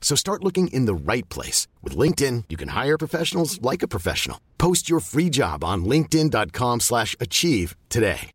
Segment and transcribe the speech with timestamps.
[0.00, 1.68] So start looking in the right place.
[1.84, 4.40] With LinkedIn, you can hire professionals like a professional.
[4.58, 8.30] Post your free job on linkedin.com slash achieve today.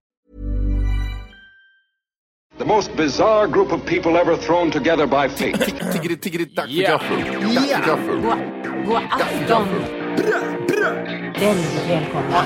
[2.57, 5.55] The most bizarre group of people ever thrown together by fate.
[5.91, 6.87] Tiggeri, tiggeri, dack för Ja.
[6.97, 7.17] gaffel.
[7.55, 8.21] Dack för gaffel.
[8.85, 9.67] God afton!
[11.39, 12.45] Väldigt välkomna.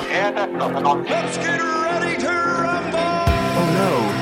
[3.58, 3.99] Oh no,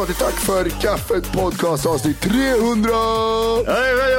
[0.00, 0.34] Välkomna till Tack
[0.74, 2.90] för kaffet podcast avsnitt 300!
[3.66, 4.16] Hej, hej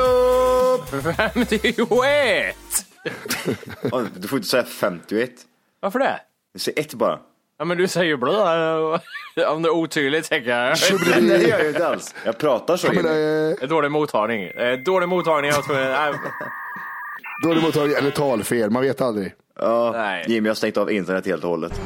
[0.76, 1.16] upp!
[1.16, 2.56] 51!
[3.92, 5.30] Oj, Du får inte säga 51.
[5.80, 6.20] Varför det?
[6.54, 7.20] Du säger ett bara.
[7.60, 8.32] Ja, men du säger ju blö.
[9.48, 10.78] Om det är otydligt tänker jag.
[11.08, 12.16] Nej, det gör jag inte alls.
[12.26, 12.88] Jag pratar så.
[12.88, 14.44] Men, eh, Det är Dålig mottagning.
[14.48, 15.52] Eh, Dålig mottagning.
[15.52, 16.14] Jag tror, nej,
[17.44, 19.34] dålig mottagning eller talfel, man vet aldrig.
[19.60, 20.26] Ja, Nej.
[20.28, 21.82] Jimmy har stängt av internet helt och hållet.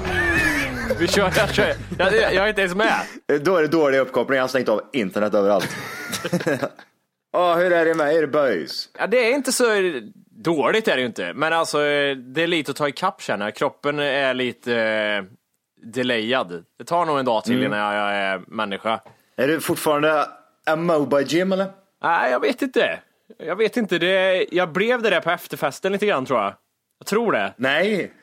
[1.00, 1.74] Vi kör, jag, kör.
[2.00, 3.02] Jag, jag, jag är inte ens med.
[3.42, 5.76] Då är det dålig uppkoppling, jag har stängt av internet överallt.
[7.36, 8.90] Ja, hur är det med er boys?
[9.00, 9.66] Ja, det är inte så
[10.30, 11.34] dåligt är det ju inte.
[11.34, 11.78] Men alltså,
[12.16, 13.52] det är lite att ta ikapp känner.
[13.52, 15.24] Kroppen är lite eh,
[15.94, 16.64] delayad.
[16.78, 19.00] Det tar nog en dag till innan jag, är människa.
[19.38, 20.26] Är du fortfarande
[20.66, 21.68] a mobile gym eller?
[22.04, 23.00] Nej, jag vet inte.
[23.38, 23.98] Jag vet inte.
[24.00, 26.54] Det, jag blev det där på efterfesten lite grann tror jag.
[27.00, 27.54] Jag tror det.
[27.58, 28.14] Nej.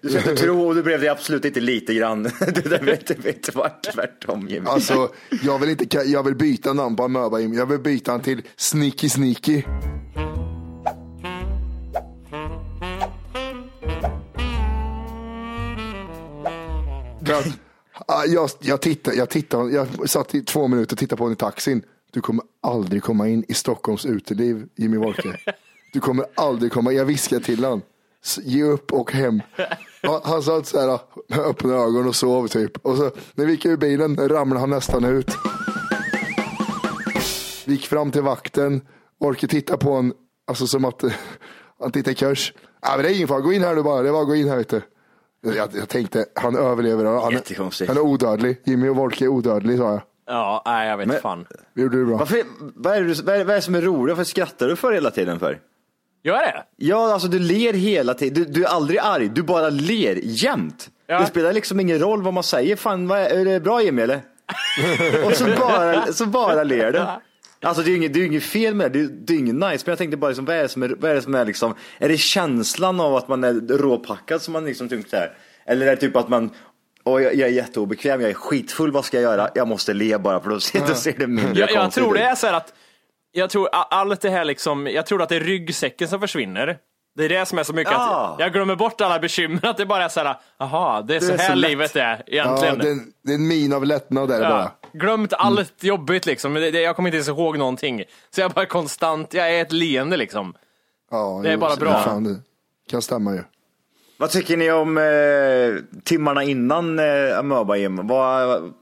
[0.00, 2.22] Du ska inte tro, och du blev det absolut inte lite grann.
[2.54, 4.66] Du där vet, det vet vart tvärtom Jimmy.
[4.66, 5.08] Alltså,
[5.42, 7.40] jag vill, inte, jag vill byta namn på Amöba.
[7.40, 9.62] Jag vill byta han till Sneaky Sneaky.
[17.30, 17.58] Att,
[18.06, 21.32] ah, jag, jag, tittade, jag, tittade, jag satt i två minuter och tittade på honom
[21.32, 21.82] i taxin.
[22.10, 25.36] Du kommer aldrig komma in i Stockholms uteliv, Jimmy Wolke.
[25.92, 27.82] Du kommer aldrig komma Jag viskade till honom.
[28.24, 29.42] "S- Ge upp och hem.
[30.24, 32.86] Han, satt så här med öppna ögon och sov typ.
[32.86, 35.30] Och så när vi gick ur bilen ramlade han nästan ut.
[37.66, 38.80] Vi gick fram till vakten.
[39.20, 40.12] Orkade titta på honom.
[40.46, 41.02] Alltså som att
[41.80, 42.52] han tittade i kurs.
[42.82, 44.02] Ja, men det är ingen fara, gå in här du bara.
[44.02, 44.82] Det var gå in här vet du.
[45.40, 47.04] Jag, jag tänkte, han överlever.
[47.04, 47.22] Han,
[47.88, 48.60] han är odödlig.
[48.64, 50.00] Jimmy och Wolke är odödlig sa jag.
[50.26, 51.46] Ja, nej jag vet Men- fan.
[51.74, 52.16] Det gjorde du bra.
[52.16, 52.42] Varför,
[52.74, 54.16] vad, är det, vad är det som är roligt?
[54.16, 55.60] Varför skrattar du för hela tiden för?
[56.24, 56.62] Gör det?
[56.76, 58.44] Ja, alltså du ler hela tiden.
[58.44, 60.90] Du, du är aldrig arg, du bara ler jämt.
[61.06, 61.18] Ja.
[61.20, 62.76] Det spelar liksom ingen roll vad man säger.
[62.76, 64.20] Fan, vad är, är det bra Jimmy eller?
[65.24, 66.98] Och så bara, så bara ler du.
[67.64, 69.32] Alltså det är ju inget, det är ju inget fel med det, det är- det
[69.34, 69.82] är inget nice.
[69.86, 71.44] Men jag tänkte bara, liksom, vad, är det som är, vad är det som är
[71.44, 75.32] liksom, är det känslan av att man är råpackad som man liksom tycker så här?
[75.66, 76.50] Eller är det typ att man,
[77.04, 79.48] åh jag, jag är jätteobekväm, jag är skitfull, vad ska jag göra?
[79.54, 82.14] Jag måste le bara för då ser, då ser det mindre Jag, jag konstigt tror
[82.14, 82.72] det är så här att,
[83.32, 86.78] jag tror allt det här liksom, jag tror att det är ryggsäcken som försvinner.
[87.16, 88.28] Det är det som är så mycket Ja.
[88.34, 91.20] att jag glömmer bort alla bekymmer, att det bara är så här, jaha, det är
[91.20, 92.78] så är här så livet är Ja, egentligen.
[92.78, 94.48] det, är en, det är en min av lättnad där Ja.
[94.48, 94.70] bara.
[94.92, 96.54] glömt allt jobbigt liksom.
[96.54, 98.04] Det, det, jag kommer inte ens ihåg någonting.
[98.30, 100.54] Så jag är bara konstant, jag är ett leende liksom.
[101.10, 102.00] Ja, Det är jo, bara bra.
[102.02, 102.36] Fan, det
[102.90, 103.42] kan stämma ju.
[104.18, 107.74] Vad tycker ni om eh, timmarna innan eh, Amöba?
[108.02, 108.72] Vad,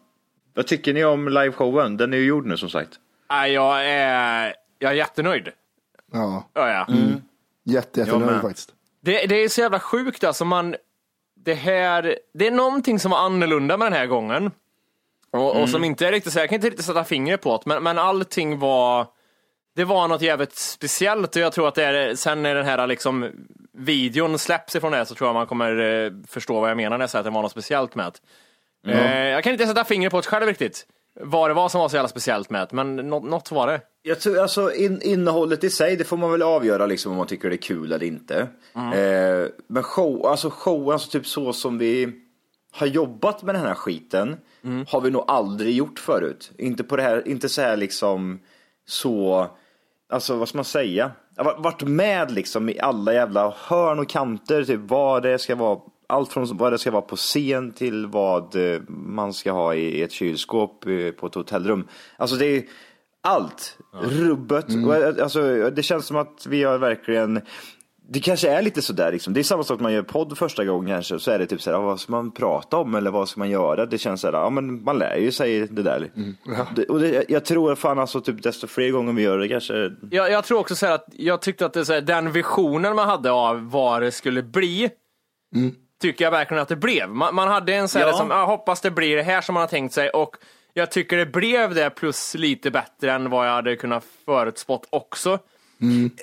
[0.54, 1.96] vad tycker ni om liveshowen?
[1.96, 2.90] Den är ju gjord nu som sagt.
[3.30, 5.48] Jag är, jag är jättenöjd.
[6.12, 6.86] Ja, Ja, ja.
[7.64, 8.40] jätte, Jag jättenöjd med.
[8.42, 8.74] faktiskt.
[9.02, 10.44] Det, det är så jävla sjukt alltså.
[10.44, 10.76] Man,
[11.36, 14.50] det, här, det är någonting som var annorlunda med den här gången.
[15.32, 17.62] Och, och som inte är riktigt så, jag kan inte riktigt sätta fingret på det,
[17.66, 19.06] men, men allting var,
[19.76, 22.86] det var något jävligt speciellt och jag tror att det är, sen när den här
[22.86, 23.30] liksom
[23.72, 27.02] videon släpps ifrån det så tror jag man kommer eh, förstå vad jag menar när
[27.02, 28.12] jag säger att det var något speciellt med
[28.84, 28.92] det.
[28.92, 30.86] Eh, jag kan inte sätta fingret på det själv riktigt,
[31.20, 33.80] vad det var som var så jävla speciellt med det, men något, något var det.
[34.02, 37.26] Jag tror, alltså, in, innehållet i sig, det får man väl avgöra liksom, om man
[37.26, 38.48] tycker det är kul eller inte.
[38.94, 42.12] Eh, men show, alltså show, alltså typ så som vi
[42.72, 44.36] har jobbat med den här skiten,
[44.88, 46.52] har vi nog aldrig gjort förut.
[46.58, 48.40] Inte på det här, inte så här liksom,
[48.86, 49.46] så,
[50.08, 51.10] alltså vad ska man säga?
[51.36, 55.54] Jag har varit med liksom i alla jävla hörn och kanter, typ vad det ska
[55.54, 55.80] vara
[56.10, 60.02] allt från vad det ska vara på scen till vad eh, man ska ha i
[60.02, 61.88] ett kylskåp eh, på ett hotellrum.
[62.16, 62.64] Alltså det är
[63.22, 63.78] allt.
[64.02, 64.66] Rubbet.
[64.86, 67.40] Och, eh, alltså, det känns som att vi har verkligen
[68.12, 69.32] det kanske är lite sådär liksom.
[69.32, 71.18] Det är samma sak när man gör podd första gången kanske.
[71.18, 73.86] Så är det typ såhär, vad ska man prata om eller vad ska man göra?
[73.86, 76.10] Det känns såhär, ja men man lär ju sig det där.
[76.76, 79.92] det, och det, jag tror fan alltså typ desto fler gånger vi gör det kanske.
[80.10, 82.96] Jag, jag tror också så här att jag tyckte att det, så här, den visionen
[82.96, 84.90] man hade av vad det skulle bli,
[86.00, 87.08] tycker jag verkligen att det blev.
[87.08, 88.12] Man, man hade en så här, Ja.
[88.12, 90.36] som, jag hoppas det blir det här som man har tänkt sig och
[90.74, 95.38] jag tycker det blev det plus lite bättre än vad jag hade kunnat förutspått också.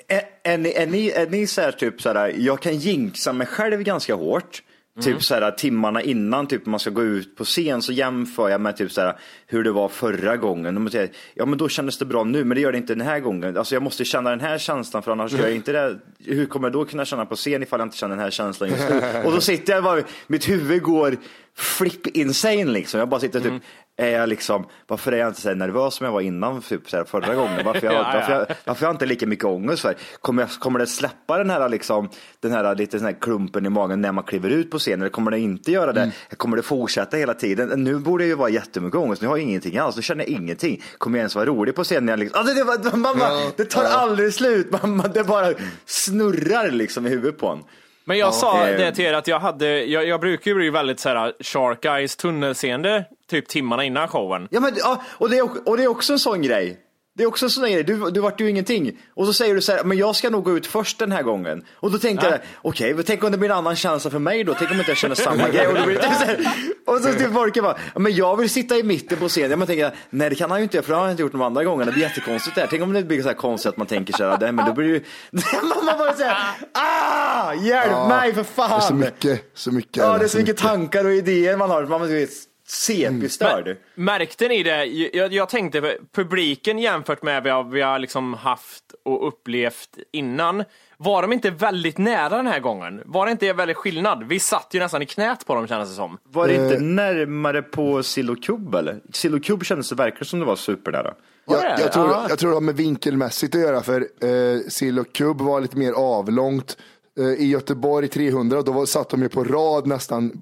[0.08, 3.32] Är, är ni, är ni, är ni så här typ så här, jag kan jinxa
[3.32, 4.62] mig själv ganska hårt.
[5.02, 8.60] Typ så här timmarna innan typ man ska gå ut på scen så jämför jag
[8.60, 10.90] med typ så här hur det var förra gången.
[10.90, 13.20] Säger, ja men då kändes det bra nu men det gör det inte den här
[13.20, 13.56] gången.
[13.56, 15.98] Alltså jag måste känna den här känslan för annars gör jag inte det.
[16.24, 18.70] Hur kommer jag då kunna känna på scen ifall jag inte känner den här känslan
[18.70, 19.02] just nu?
[19.24, 21.16] Och då sitter jag bara, mitt huvud går
[21.56, 23.00] flip insane liksom.
[23.00, 23.62] Jag bara sitter typ,
[24.00, 27.04] är jag liksom, varför är jag inte så nervös som jag var innan typ så
[27.04, 27.64] förra gången?
[27.64, 28.12] Varför jag, Ja, ja.
[28.14, 29.94] varför jag, varför jag inte lika mycket ångest för?
[30.20, 32.08] Kommer, jag, kommer det släppa den här, liksom,
[32.40, 35.00] den här lite sån här klumpen i magen när man kliver ut på scenen?
[35.00, 36.10] Eller kommer det inte göra det?
[36.36, 37.84] Kommer det fortsätta hela tiden?
[37.84, 39.22] Nu borde det ju vara jättemycket ångest.
[39.22, 39.96] Nu har jag ingenting alls.
[39.96, 40.82] Nu känner jag ingenting.
[40.98, 42.04] Kommer jag ens vara rolig på scenen?
[42.04, 44.82] när Jag liksom, alltså, det, man, bara, det tar aldrig slut.
[44.82, 45.52] Man, det bara
[45.86, 47.58] snurrar liksom i huvudet på en.
[48.04, 48.76] Men jag sa Eh.
[48.78, 51.84] det till er att jag hade, jag, jag brukar ju bli väldigt så här shark
[51.84, 54.48] eyes tunnelseende typ timmarna innan showen.
[54.50, 56.84] Ja, men, ja, och, det är, och det är också en sån grej.
[57.18, 57.84] Det är också en sån grej.
[57.84, 58.98] Du, du vart ju ingenting.
[59.14, 61.22] Och så säger du så här, men jag ska nog gå ut först den här
[61.22, 61.64] gången.
[61.74, 64.44] Och då tänkte jag, okej, men tänk om det blir en annan känsla för mig
[64.44, 64.54] då?
[64.58, 65.66] Tänk om inte jag känner samma grej?
[65.66, 66.38] Och, det blir, typ så här,
[66.86, 69.58] och så typ folk bara, ja, men jag vill sitta i mitten på scenen.
[69.58, 71.32] Jag tänker, nej det kan han ju inte göra för det har han inte gjort
[71.32, 71.84] de andra gångerna.
[71.84, 72.66] Det blir jättekonstigt där.
[72.70, 74.72] Tänk om det blir så här konstigt att man tänker så här, nej men då
[74.72, 75.02] blir det ju,
[75.84, 76.36] man bara säger,
[76.72, 78.70] ah, hjälp mig för fan.
[78.70, 79.96] Det är så mycket, så mycket.
[79.96, 81.86] Ja, det är så mycket tankar och idéer man har.
[81.86, 82.28] Man blir
[82.68, 83.66] CP-störd.
[83.94, 84.84] Men Märkte ni det?
[84.84, 90.64] Jag, jag tänkte publiken jämfört med vad vi har liksom haft och upplevt innan.
[90.96, 93.00] Var de inte väldigt nära den här gången?
[93.04, 94.24] Var det inte en väldigt skillnad?
[94.28, 96.18] Vi satt ju nästan i knät på dem kändes det som.
[96.22, 96.64] Var det Eh.
[96.64, 99.00] inte närmare på Silocube eller?
[99.12, 101.02] Silocube kändes det verkligen som det var supernära.
[101.02, 101.54] Det?
[101.54, 102.26] Jag, jag, tror, Ja.
[102.28, 106.76] jag tror det har med vinkelmässigt att göra för eh, kubb var lite mer avlångt.
[107.20, 110.32] Eh, I Göteborg 300 då var, satt de ju på rad nästan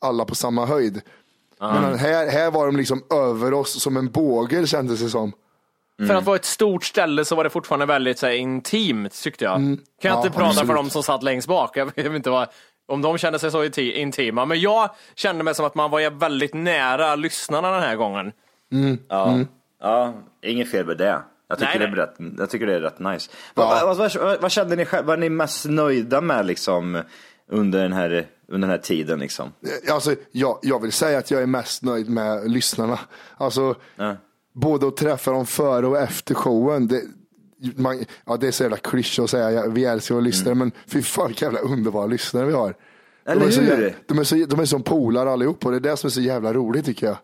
[0.00, 1.00] alla på samma höjd.
[1.60, 5.32] Men här, här var de liksom över oss som en båge kändes det som.
[6.06, 9.44] För att vara ett stort ställe så var det fortfarande väldigt så här, intimt tyckte
[9.44, 9.54] jag.
[9.54, 10.66] Kan jag Ja, inte prata absolut.
[10.68, 11.76] för dem som satt längst bak.
[11.76, 12.48] Jag vet inte vad,
[12.88, 14.44] om de kände sig så inti- intima.
[14.46, 18.32] Men jag kände mig som att man var väldigt nära lyssnarna den här gången.
[19.08, 19.38] Ja,
[19.80, 21.18] ja inget fel med det.
[21.48, 23.30] Jag tycker, Nej, det, är rätt, jag tycker det är rätt nice.
[23.54, 25.06] Vad, vad, vad, vad, vad kände ni själva?
[25.06, 27.02] Vad är ni mest nöjda med liksom
[27.50, 29.52] under den här, under den här tiden liksom?
[29.86, 32.98] Eh, Alltså, jag, jag vill säga att jag är mest nöjd med lyssnarna.
[33.36, 33.74] Alltså,
[34.52, 36.88] både att träffa dem före och efter showen.
[36.88, 37.02] Det,
[37.76, 40.72] man, ja, det är så jävla klyschigt att säga, ja, vi älskar våra lyssnare, men
[40.86, 42.74] fy fan vilka jävla underbara lyssnare vi har.
[43.26, 43.88] Eller de är så, hur?
[43.88, 46.12] jä- de, är så, de är som polare allihop och det är det som är
[46.12, 47.16] så jävla roligt tycker jag.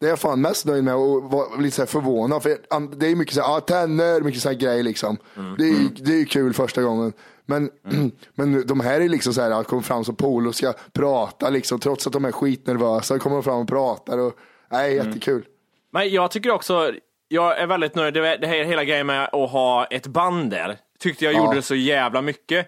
[0.00, 2.42] Det är jag fan mest nöjd med och var lite så förvånad.
[2.42, 2.58] För
[2.96, 5.16] det är mycket så här, ah, tänder, mycket så här grejer liksom.
[5.58, 7.12] Det, är, ju- det är kul första gången.
[7.46, 7.70] Men,
[8.34, 11.50] men de här är liksom så här, att kommer fram som polo och ska prata
[11.50, 14.32] liksom, trots att de är skitnervösa, kommer de fram och pratar och,
[14.70, 15.44] nej, jättekul.
[15.92, 16.92] Men jag tycker också,
[17.28, 20.76] jag är väldigt nöjd, det det här hela grejen med att ha ett band där,
[20.98, 21.44] tyckte jag Ja.
[21.44, 22.66] gjorde så jävla mycket.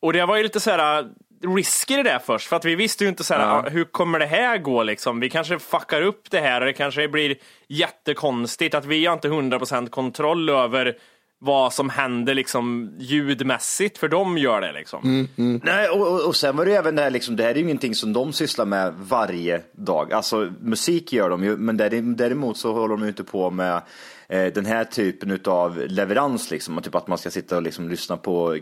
[0.00, 1.04] Och det var ju lite så här,
[1.42, 3.84] risky i det där först, för att vi visste ju inte så här, ah, hur
[3.84, 5.20] kommer det här gå liksom?
[5.20, 7.36] Vi kanske fuckar upp det här och det kanske blir
[7.68, 10.96] jättekonstigt, att vi har inte 100% kontroll över
[11.38, 15.28] vad som händer liksom ljudmässigt, för de gör det liksom.
[15.64, 17.62] Nej, och, och, och sen var det även det här, liksom, det här är ju
[17.62, 20.12] ingenting som de sysslar med varje dag.
[20.12, 23.82] Alltså musik gör de ju, men där- däremot så håller de ju inte på med
[24.28, 26.82] den här typen av leverans, liksom.
[26.82, 28.60] Typ att man ska sitta och liksom lyssna på eh,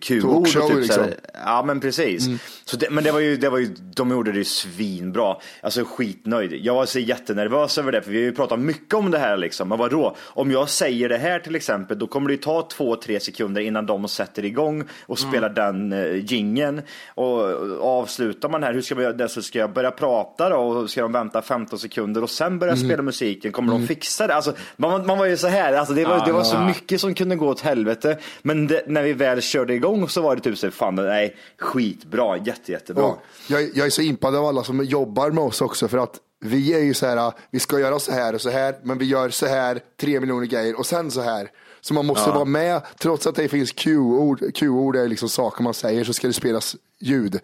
[0.00, 0.24] Q-ord.
[0.24, 1.06] och Talkshow, typ, liksom.
[1.44, 2.28] Ja, men precis.
[2.64, 5.36] Så det, men det var, ju, det var ju, de gjorde det ju svinbra.
[5.60, 6.52] Alltså skitnöjd.
[6.52, 9.36] Jag var så jättenervös över det, för vi har ju pratat mycket om det här
[9.36, 9.68] liksom.
[9.68, 10.16] Men vadå?
[10.20, 13.60] Om jag säger det här till exempel, då kommer det ju ta två, tre sekunder
[13.60, 16.82] innan de sätter igång och spelar den uh, gingen
[17.14, 19.28] och, och avslutar man här, hur ska vi göra det?
[19.28, 22.76] Så ska jag börja prata då och ska de vänta 15 sekunder och sen börja
[22.76, 23.52] spela musiken?
[23.52, 24.34] Kommer de fixa det?
[24.34, 27.14] Alltså, man, man var ju så här, alltså, det var, det var så mycket som
[27.14, 28.18] kunde gå åt helvete.
[28.42, 32.36] Men det, när vi väl körde igång så var det typ så fan, nej, skitbra,
[32.36, 33.02] jätte, jättebra.
[33.02, 33.18] Ja,
[33.48, 36.74] jag, jag är så impad av alla som jobbar med oss också för att vi
[36.74, 39.28] är ju så här, vi ska göra så här och så här, men vi gör
[39.30, 41.50] så här, tre miljoner grejer och sen så här.
[41.80, 45.74] Så man måste vara med, trots att det finns Q-ord, Q-ord är liksom saker man
[45.74, 47.40] säger, så ska det spelas ljud.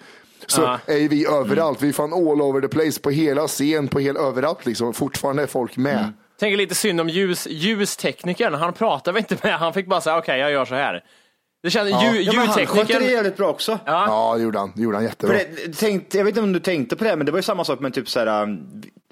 [0.46, 0.78] Så Ja.
[0.86, 4.20] är vi överallt, vi är fan all over the place, på hela scen, på hela
[4.20, 4.94] överallt liksom.
[4.94, 6.12] Fortfarande är folk med.
[6.38, 10.18] Tänker lite synd om ljus, ljusteknikern, han pratade väl inte med, han fick bara säga
[10.18, 11.04] okej jag gör så här.
[11.62, 13.78] Det kändes, ljud, Ja, men han skötte det ljudteknikern, jävligt bra också.
[13.86, 15.36] Ja, det gjorde han, det gjorde han För jättebra.
[15.66, 17.64] det, tänkt, jag vet inte om du tänkte på det, men det var ju samma
[17.64, 18.42] sak med typ så här,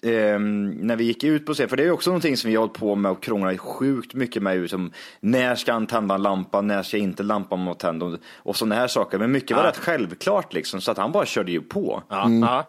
[0.03, 2.57] ehm, när vi gick ut på scen, för det är ju också någonting som vi
[2.57, 4.71] har hållit på med och krånglat sjukt mycket med.
[4.71, 8.57] Som, när ska han tända en lampa, när ska inte lampan vara tänd och, och
[8.57, 9.19] sådana här saker.
[9.19, 12.03] Men mycket var rätt självklart liksom, så att han bara körde ju på.
[12.09, 12.65] ja, ja.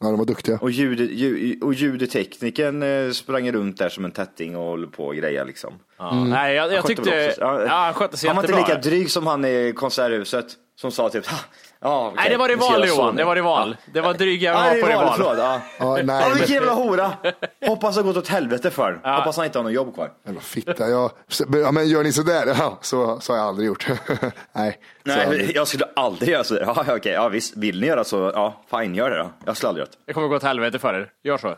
[0.00, 0.58] Ja, de var duktiga.
[0.62, 5.06] Och, ljud, ljud, och ljudtekniken eh, sprang runt där som en tätting och höll på
[5.06, 5.74] och grejer liksom.
[5.98, 6.24] Ja.
[6.24, 8.74] Nej, jag, jag Han tyckte, ja, han skötte sig Han var inte jättebra.
[8.76, 10.46] lika dryg som han i Konserthuset
[10.80, 11.38] som sa typ, "Ha,
[11.80, 13.76] ja, okej, Nej, det var rival Johan, nu." det var rival.
[13.92, 15.16] Det var dryga Ja, var det på är rival, rival.
[15.16, 15.38] förlåt.
[15.38, 15.60] Ja.
[15.78, 17.12] Ja, nej, Ja, vilken jävla hora!
[17.66, 19.14] Hoppas det har gått åt helvete för den.
[19.14, 20.10] Hoppas han inte har något jobb kvar.
[20.26, 20.88] Jävla fitta.
[20.88, 21.10] Jag,
[21.52, 22.46] ja, men gör ni sådär?
[22.58, 23.86] Ja, så, så har jag aldrig gjort.
[24.52, 24.78] Nej.
[25.06, 26.62] så Nej, jag skulle aldrig göra sådär.
[26.66, 29.30] Ja, ja, okej, ja, visst, vill ni göra så, ja, fine, gör det då.
[29.46, 29.98] Jag skulle aldrig göra det.
[30.06, 31.08] Det kommer gå åt helvete för er.
[31.24, 31.54] Gör så.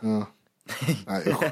[1.07, 1.43] Nej, usch.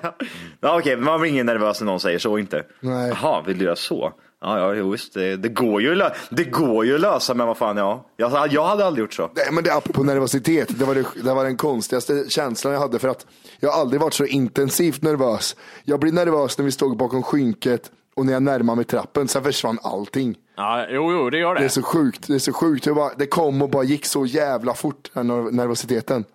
[0.62, 2.64] Ja, okej, men man blir ingen nervös när någon säger så inte.
[2.80, 3.10] Nej.
[3.22, 4.14] Jaha, vill du göra så?
[4.42, 7.58] Ja, ja, jo, visst, det, det, går ju, det går ju att lösa, men vad
[7.58, 8.06] fan, ja.
[8.18, 9.32] Jag, jag hade aldrig gjort så.
[9.36, 13.00] Nej, men det, apropå nervositet, det var, det, det var den konstigaste känslan jag hade
[13.00, 13.26] för att
[13.60, 15.56] jag har aldrig varit så intensivt nervös.
[15.84, 19.44] Jag blir nervös när vi stod bakom skynket och när jag närmar mig trappen, sen
[19.44, 20.36] försvann allting.
[20.58, 21.60] Ja, jo, jo, det gör det.
[21.60, 22.84] Det är så sjukt, det är så sjukt.
[22.84, 26.26] Det, bara, det kom och bara gick så jävla fort, den här nervositeten.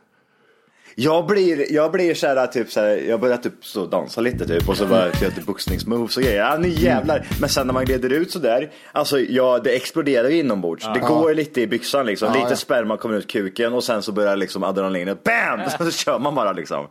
[0.95, 4.47] Jag blir, jag blir så här, typ så här, jag börjar typ och dansa lite
[4.47, 6.39] typ och så bara göra lite boxningsmoves och grejer.
[6.39, 7.27] Ja, nu jävlar.
[7.41, 10.87] Men sen när man gleder ut så där, alltså ja, det exploderar ju inombords.
[10.95, 12.33] Det går lite i byxan liksom.
[12.33, 15.61] Lite sperma kommer ut kuken och sen så börjar liksom adrenalinet, bam!
[15.79, 16.87] Så kör man bara liksom.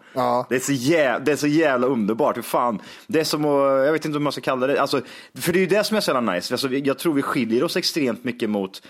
[0.49, 2.37] Det, är så jävla, det är så jävla underbart.
[2.37, 4.81] Hur fan, det är som att, jag vet inte hur man ska kalla det.
[4.81, 5.01] Alltså,
[5.35, 6.53] för det är ju det som är så jävla nice.
[6.53, 8.81] Alltså, jag tror vi skiljer oss extremt mycket mot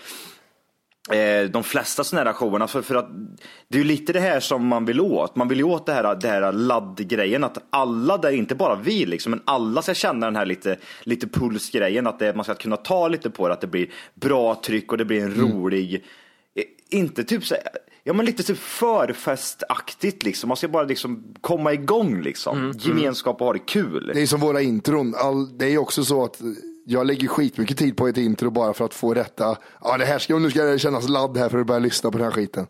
[1.50, 2.68] de flesta sådana här showerna.
[2.68, 3.08] För, för att
[3.68, 5.36] det är ju lite det här som man vill åt.
[5.36, 7.44] Man vill ju åt det här, det här laddgrejen.
[7.44, 11.26] Att alla där, inte bara vi liksom, men alla ska känna den här lite, lite
[11.26, 12.06] pulsgrejen.
[12.06, 13.54] Att det, man ska kunna ta lite på det.
[13.54, 16.04] Att det blir bra tryck och det blir en rolig,
[16.54, 16.64] eh,
[16.98, 17.54] inte typ så
[18.06, 20.48] Ja men lite typ förfestaktigt liksom.
[20.48, 22.74] Man ska bara liksom komma igång liksom.
[22.78, 24.10] Gemenskap och ha det kul.
[24.14, 25.14] Det är som våra intron.
[25.14, 26.40] All, det är också så att
[26.84, 29.56] jag lägger skitmycket tid på ett intro bara för att få rätta.
[29.80, 32.18] Ja, det här ska, nu ska det kännas ladd här för att börja lyssna på
[32.18, 32.66] den här skiten.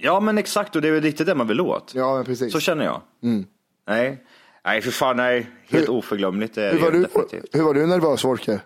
[0.00, 1.92] Ja men exakt och det är väl lite det man vill åt.
[1.94, 2.52] Ja, men precis.
[2.52, 3.02] Så känner jag.
[3.88, 4.24] Nej,
[4.64, 5.50] nej för fan nej.
[5.68, 7.54] Helt oförglömligt är det Hur var, du, definitivt.
[7.54, 8.60] hur var du nervös, Wolke?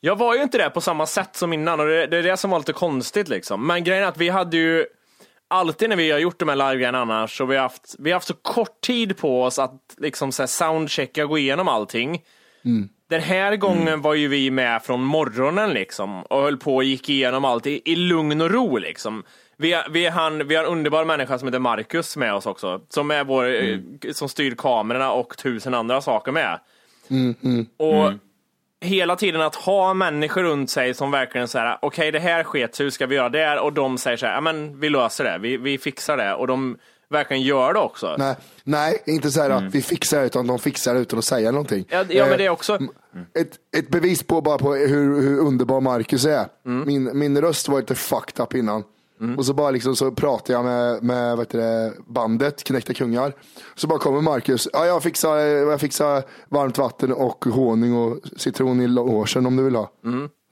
[0.00, 2.36] Jag var ju inte det på samma sätt som innan och det, det är det
[2.36, 3.66] som var lite konstigt liksom.
[3.66, 4.86] Men grejen är att vi hade ju
[5.48, 8.16] alltid när vi har gjort de här live annars så vi har haft, vi har
[8.16, 12.22] haft så kort tid på oss att liksom så här soundchecka och gå igenom allting.
[13.10, 17.08] Den här gången var ju vi med från morgonen liksom och höll på och gick
[17.08, 19.24] igenom allt i, i lugn och ro liksom.
[19.56, 22.80] Vi, har- vi, han, vi har en underbar människa som heter Marcus med oss också,
[22.88, 23.78] som är vår, eh,
[24.12, 26.60] som styr kamerorna och tusen andra saker med.
[27.76, 28.12] Och
[28.80, 32.90] hela tiden att ha människor runt sig som verkligen säger okej det här sket hur
[32.90, 33.58] ska vi göra det?
[33.60, 36.34] Och de säger så här, ja men vi löser det, vi, vi fixar det.
[36.34, 36.78] Och de
[37.10, 38.14] verkligen gör det också.
[38.18, 41.24] Nej, nej inte så här att vi fixar det, utan de fixar det utan att
[41.24, 41.84] säga någonting.
[41.88, 42.78] Ja, ja men Eh, det är också,
[43.38, 46.46] ett, ett bevis på bara på hur, hur underbar Marcus är.
[46.62, 48.84] Min, min röst var lite fucked up innan.
[49.36, 53.32] Och så bara liksom så pratade jag med, med vad heter det, bandet, Knäckta Kungar.
[53.74, 58.80] Så bara kommer Marcus, ja jag fixar, jag fixar varmt vatten och honung och citron
[58.80, 59.90] i logen om du vill ha.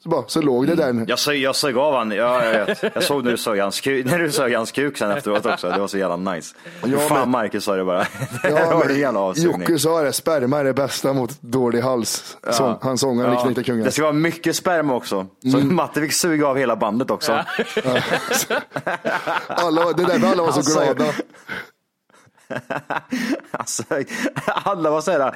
[0.02, 1.04] Så, bara, så låg det där.
[1.08, 2.82] Jag, sög, jag sög av han, ja, jag, vet.
[2.94, 5.70] jag såg när du sög hans kuk, när du sög hans kuk sen efteråt också.
[5.70, 6.54] Det var så jävla nice.
[6.84, 8.06] Ja, Fan men- Marcus sa det bara.
[8.42, 8.96] Ja, det
[9.54, 9.60] men.
[9.62, 12.36] Jocke sa det, sperma är det bästa mot dålig hals.
[12.50, 13.84] Sång, han sångaren i Knäckta Kungar.
[13.84, 15.26] Det ska vara mycket sperma också.
[15.52, 15.74] Så Mm.
[15.76, 17.32] Matte fick suga av hela bandet också.
[19.46, 21.04] Alla, var- det där alla var så Alltså, glada.
[23.50, 23.82] Alltså,
[24.46, 25.34] alla var såhär,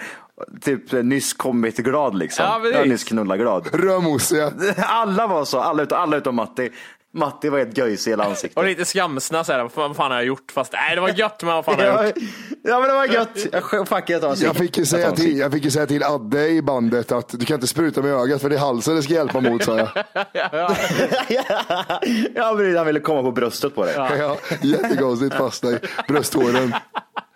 [0.60, 2.44] typ nyss kommit glad liksom.
[2.72, 3.68] Ja, nyss knulla glad.
[3.72, 4.52] Rödmosiga.
[4.76, 6.70] Alla var så, alla utom, alla utom Matti.
[7.16, 8.56] Matti var helt göjs i hela ansiktet.
[8.58, 10.52] Och lite skamsna såhär, vad fan vad fan har jag gjort?
[10.52, 12.14] Fast nej det var gött men vad fan har jag Ja, gjort?
[12.62, 13.46] ja men det var gött.
[13.52, 14.48] Jag, fuck, jag tar en cigg.
[14.48, 17.12] Jag fick, ju Jag säga en till, jag fick ju säga till Adde i bandet
[17.12, 19.64] att du kan inte spruta med ögat för det är halsen det ska hjälpa mot,
[19.64, 19.88] sa jag.
[22.34, 23.94] ja, men han ville komma på bröstet på dig.
[23.96, 26.74] Ja, jättekonstigt fastna i brösthåren.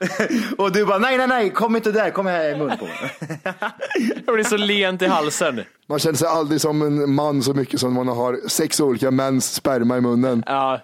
[0.58, 3.16] Och du bara, nej, nej, nej, kom inte där, kom här i mun på mig.
[4.26, 5.60] Jag blir så lent i halsen.
[5.88, 9.54] Man känner sig aldrig som en man så mycket som man har sex olika mäns
[9.54, 10.42] sperma i munnen.
[10.46, 10.80] Ja,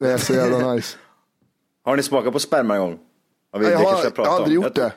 [0.00, 0.96] Det är så jävla nice.
[1.84, 2.98] Har ni smakat på sperma en gång?
[3.58, 4.64] Vi, Jag har, jag har aldrig om.
[4.64, 4.92] gjort det.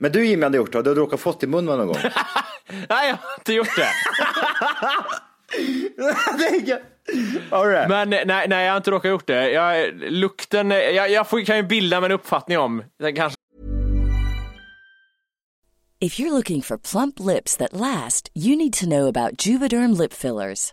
[0.00, 1.96] Men du Jimmy hade gjort det, du hade råkat fått i munnen någon gång.
[2.88, 3.88] nej jag har inte gjort det.
[7.50, 7.86] Det?
[7.88, 9.50] Men nej, nej jag har inte råkat gjort det.
[9.50, 12.84] Jag, lukten, jag, jag får, kan ju bilda mig en uppfattning om.
[13.16, 13.38] Kanske
[16.00, 20.12] If you're looking for plump lips that last, you need to know about Juvederm lip
[20.12, 20.72] fillers.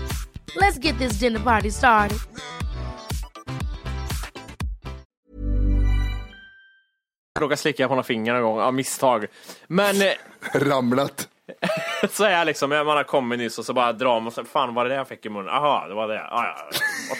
[0.55, 2.17] Let's get this dinner party started.
[7.41, 9.25] råkat slicka på några fingrar någon gång av misstag.
[9.67, 10.07] Men eh,
[10.53, 11.27] Ramlat.
[12.11, 14.73] så är jag liksom, man har kommit nyss och så bara drar man, så, fan
[14.73, 15.49] var det det jag fick i munnen?
[15.49, 16.21] Aha, det var det.
[16.21, 16.45] Ah,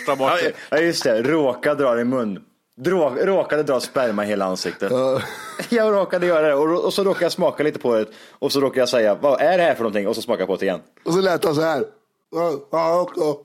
[0.07, 0.15] ja.
[0.15, 0.31] Bort.
[0.43, 2.43] Ja, ja, just det, råka dra i mun.
[2.77, 4.91] Drå, råkade dra sperma i hela ansiktet.
[5.69, 8.59] Jag råkade göra det och, och så råkade jag smaka lite på det och så
[8.59, 10.07] råkade jag säga, vad är det här för någonting?
[10.07, 10.79] Och så smakade jag på det igen.
[11.05, 11.83] Och så lät han så här.
[12.31, 13.37] Ja, också.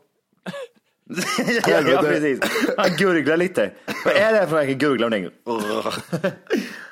[1.71, 2.41] ja, ja, precis.
[2.77, 3.71] Han gurglar lite.
[4.05, 4.65] Vad är det här för?
[4.65, 5.39] Gurglar någonting.
[5.47, 5.99] Ugh.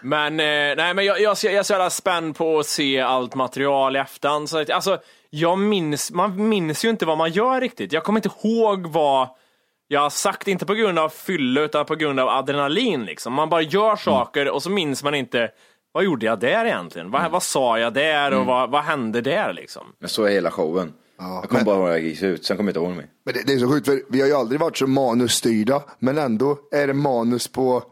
[0.02, 3.34] Men, eh, nej, men jag, jag, jag är så jävla spänd på att se allt
[3.34, 4.50] material i efterhand.
[4.50, 4.98] Så att, alltså,
[5.30, 7.92] jag minns, man minns ju inte vad man gör riktigt.
[7.92, 9.28] Jag kommer inte ihåg vad
[9.88, 13.04] jag har sagt, inte på grund av fylla utan på grund av adrenalin.
[13.04, 13.32] Liksom.
[13.32, 15.50] Man bara gör saker och så minns man inte,
[15.92, 17.10] vad gjorde jag där egentligen?
[17.10, 19.82] Vad, vad sa jag där och vad, vad hände där liksom?
[19.98, 20.92] Men så är hela showen.
[21.18, 23.06] Jag kommer men- bara ihåg hur jag gick ut, sen kommer jag inte ihåg mig.
[23.24, 26.18] Men det, det är så sjukt, för vi har ju aldrig varit så manusstyrda, men
[26.18, 27.82] ändå är det manus på,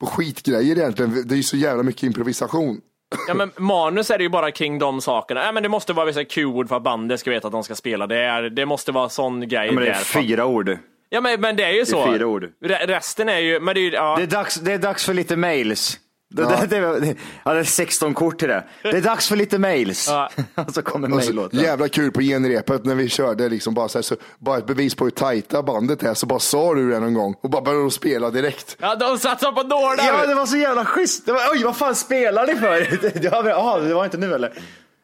[0.00, 1.28] på skitgrejer egentligen.
[1.28, 2.80] Det är ju så jävla mycket improvisation.
[3.28, 5.44] Ja, men manus är det ju bara kring de sakerna.
[5.44, 7.74] Ja, men det måste vara vissa Q-ord för att bandet ska veta att de ska
[7.74, 8.06] spela.
[8.06, 9.66] Det, är, det måste vara sån grej.
[9.66, 10.22] Ja, men det är där.
[10.22, 10.78] fyra ord.
[11.08, 12.06] Ja, men, men det är ju så.
[12.12, 12.44] fyra ord.
[12.64, 14.16] Re- Resten är ju, men det är ja.
[14.16, 15.98] Det är dags, det är dags för lite mails.
[16.32, 18.64] Det, det, det, det, ja, det är 16 kort till det.
[18.82, 20.08] Det är dags för lite mails.
[20.08, 20.30] Ja.
[20.66, 21.62] Och så kommer det.
[21.62, 24.94] jävla kul på genrepet när vi körde, liksom bara, så här, så, bara ett bevis
[24.94, 27.82] på hur tajta bandet är, så bara sa du det någon gång och bara började
[27.82, 28.76] de spela direkt.
[28.80, 30.04] ja, de satsar på nålar.
[30.06, 31.26] Ja, det var så jävla schysst.
[31.26, 32.72] Det var, oj, vad fan spelar ni för?
[33.02, 34.52] Det, det, var, aha, det var inte nu eller?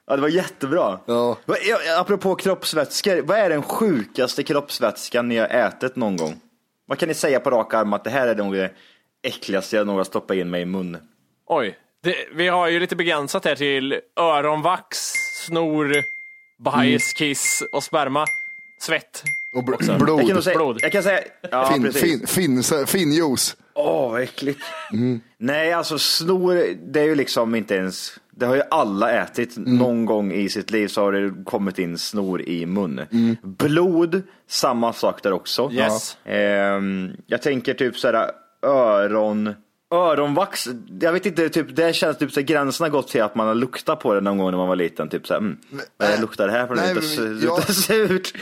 [0.06, 0.98] Ja, det var jättebra.
[1.06, 1.36] Ja.
[1.46, 6.40] Ja, Apropå kroppsvätskor, vad är den sjukaste kroppsvätskan ni har ätit någon gång?
[6.86, 8.70] Vad kan ni säga på rak arm att det här är nog det
[9.22, 10.96] äckligaste jag någonsin stoppat in mig i mun?
[11.48, 11.78] Oj.
[12.02, 14.98] Det, vi har ju lite begränsat här till öronvax,
[15.46, 15.92] snor,
[16.64, 18.26] bajs, kiss och sperma.
[18.80, 19.22] Svett.
[19.54, 20.44] Och bl- Jag kan, nog blod.
[20.44, 20.78] säga, Blod.
[20.82, 22.30] jag kan säga, ja Fin, precis.
[22.34, 23.56] fin, fin, finjuice.
[23.74, 24.61] Åh, vad äckligt.
[25.38, 29.54] Nej, alltså snor, det är ju liksom inte ens, det har ju alla ätit.
[29.56, 33.00] Någon gång i sitt liv så har det kommit in snor i mun.
[33.42, 35.70] Blod, samma sak där också.
[35.72, 36.16] Yes.
[36.24, 38.30] Ehm, jag tänker typ såhär
[38.62, 39.54] öron,
[39.90, 40.68] öronvax.
[41.01, 43.46] Jag vet inte, typ, det känns typ så här, gränsen har gått till att man
[43.46, 45.09] har luktat på det någon gång när man var liten.
[45.09, 45.57] Typ såhär, mm,
[45.96, 47.14] vad luktar det här för men Det
[47.46, 48.33] jag- luktar surt.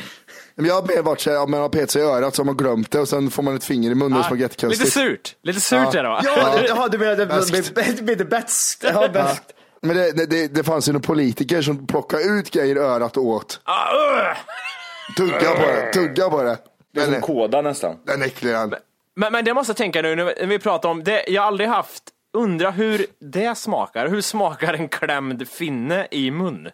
[0.55, 2.57] Men jag har mer varit såhär, man har petat sig i örat så har man
[2.57, 4.93] glömt det och sen får man ett finger i munnen som är Lite jättekonstigt.
[4.93, 5.37] surt.
[5.43, 6.21] Lite surt är det va?
[6.25, 8.85] Ja, ja, du menar det med bäst.
[8.93, 9.43] Ja, bäst.
[9.83, 13.17] Men det, det- det, det fanns ju några politiker som plockade ut grejer i örat
[13.17, 13.61] och åt.
[13.65, 14.37] Ah, ugh.
[15.17, 16.59] Tugga på det, tugga på det.
[16.95, 17.97] Det är Den som är, kåda nästan.
[18.07, 18.75] den är äcklig den.
[19.17, 21.25] Men, men det måste jag tänka nu när vi pratar om det.
[21.29, 22.03] Jag har aldrig haft,
[22.33, 24.09] undra hur det smakar.
[24.09, 26.69] Hur smakar en klämd finne i mun?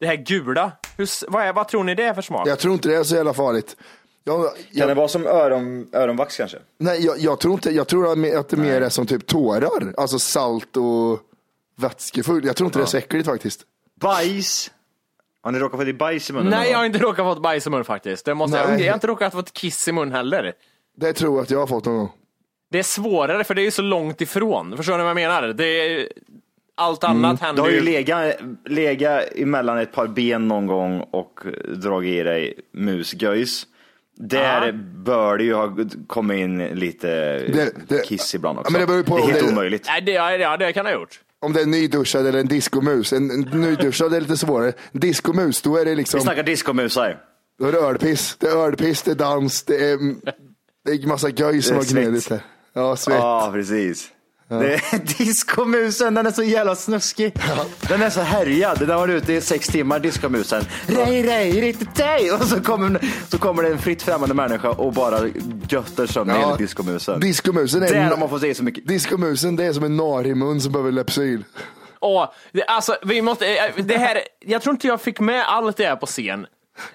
[0.00, 0.72] Det här gula.
[0.96, 2.48] Hur, vad, är, vad tror ni det är för smak?
[2.48, 3.76] Jag tror inte det är så jävla farligt.
[4.24, 6.58] Jag, Kan det jag, vara som öron, öronvax kanske?
[6.78, 9.94] nej, jag, jag tror inte, jag tror att det mer är som typ tårar.
[9.96, 11.20] Alltså salt och
[11.76, 12.44] vätskefull.
[12.44, 13.62] Jag tror inte det är så äckligt faktiskt.
[14.00, 14.70] Bajs.
[15.42, 16.50] Har ni råkat få i bajs i munnen?
[16.50, 18.24] Nej, jag har inte råkat få ett bajs i mun faktiskt.
[18.24, 20.52] Det måste jag, jag har inte råkat få ett kiss i mun heller.
[20.96, 22.08] Det tror jag att jag har fått någon gång.
[22.70, 24.76] Det är svårare för det är ju så långt ifrån.
[24.76, 25.42] Förstår ni vad jag menar?
[25.48, 26.08] Det är,
[26.74, 27.82] allt annat Du händer har ju ju...
[27.82, 28.34] legat
[28.68, 31.40] lega emellan ett par ben någon gång och
[31.76, 33.66] dragit i dig musgöjs.
[34.18, 34.72] Där Ja.
[35.04, 38.72] bör det ju ha kommit in lite Det- det- kiss ibland också.
[38.72, 39.86] Men det på är om helt det- omöjligt.
[39.86, 41.20] Nej, det, ja, det kan jag ha gjort.
[41.40, 43.12] Om det är en nyduschad eller en diskomus.
[43.12, 44.72] En, en nyduschad är lite svårare.
[44.92, 47.16] Diskomus, då är det Vi liksom, snackar diskomusar.
[47.58, 48.36] då är det ölpiss.
[48.40, 49.98] Det är ölpiss, det är dans, det är,
[50.86, 52.02] det är massa göj som Det är har svett.
[52.02, 52.40] gnälligt där.
[52.72, 53.16] Ja, svett.
[53.18, 54.08] Ja, precis.
[54.48, 57.32] Det är diskomusen, den är så jävla snuskig.
[57.88, 58.78] Den är så härjad.
[58.78, 60.62] Den har varit ute i sex timmar, diskomusen.
[60.86, 62.32] Rej, rej, rittetej.
[62.32, 65.18] Och så kommer, så kommer det en fritt främmande människa och bara
[65.68, 66.40] göttar sönder Ja.
[66.40, 67.20] hela diskomusen.
[67.20, 68.88] Diskomusen är, Där en- har man fått se så mycket.
[68.88, 71.44] diskomusen det är som en narimun som behöver Lypsyl.
[72.00, 75.76] Åh, det, alltså, vi måste, eh, det här, jag tror inte jag fick med allt
[75.76, 76.46] det här på scen.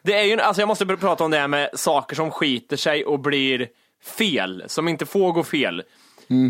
[0.03, 3.05] Det är ju, alltså jag måste prata om det här med saker som skiter sig
[3.05, 3.67] och blir
[4.03, 5.83] fel, som inte får gå fel.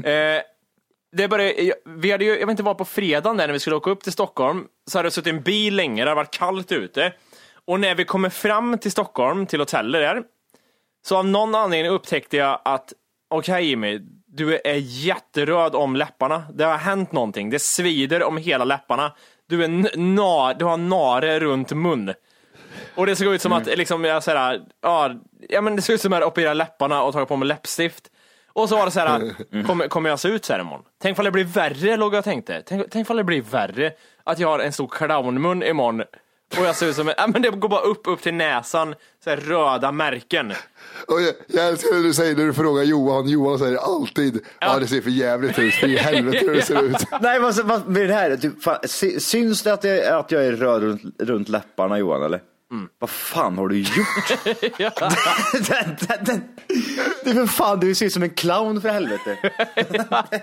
[0.04, 0.42] Eh,
[1.12, 3.76] det började, vi hade ju, jag vet inte, var på fredagen där när vi skulle
[3.76, 6.72] åka upp till Stockholm, så hade det suttit en bil länge, det hade varit kallt
[6.72, 7.14] ute.
[7.66, 10.24] Och när vi kommer fram till Stockholm, till hotellet där,
[11.06, 12.94] så av någon anledning upptäckte jag att,
[13.30, 16.44] okej Jimmy, du är jätteröd om läpparna.
[16.54, 17.50] Det har hänt någonting.
[17.50, 19.16] Det svider om hela läpparna.
[19.50, 22.14] Du, är na, du har nare runt mun.
[22.96, 25.12] Och det såg ut som att, liksom, jag såhär, ja,
[25.50, 28.04] ja men det såg ut som att jag opererat läpparna och tagit på mig läppstift.
[28.54, 29.34] Och så var det såhär,
[29.68, 30.84] kommer, kommer jag se ut såhär imorgon?
[31.02, 32.64] Tänk ifall det blir värre, låg jag och tänkte.
[32.66, 33.92] Tänk, tänk ifall det blir värre,
[34.24, 36.02] att jag har en stor clownmun imorgon.
[36.60, 38.96] Och jag ser ut som en, ja men det går bara upp, upp till näsan,
[39.24, 40.52] så här röda märken.
[41.08, 44.80] Och jag, jag älskar när du säger när du frågar Johan, Johan säger alltid, ja,
[44.80, 46.98] det ser för jävligt ut, för i helvete hur det ser ut.
[47.22, 48.30] Nej, vad, vad med det här?
[48.42, 52.24] Du, fan, sy- syns det att jag, att jag är röd runt, runt läpparna Johan
[52.24, 52.42] eller?
[53.00, 53.88] Vad fan har du gjort?
[55.68, 56.44] den, den, den,
[57.24, 59.38] det är för fan, du ser ut som en clown för helvete.